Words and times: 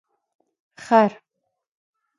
🫏 0.79 0.83
خر 0.83 1.11